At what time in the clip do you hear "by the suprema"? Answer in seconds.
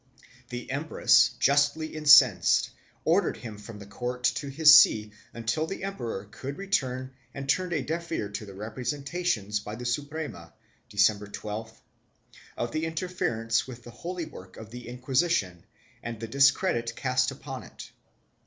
9.59-10.55